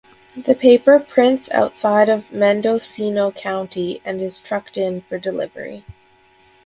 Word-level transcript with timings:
The 0.35 0.55
paper 0.55 0.99
prints 0.99 1.51
outside 1.51 2.09
of 2.09 2.31
Mendocino 2.31 3.29
County 3.29 4.01
and 4.03 4.19
is 4.19 4.39
trucked 4.39 4.75
in 4.75 5.01
for 5.01 5.19
delivery. 5.19 5.85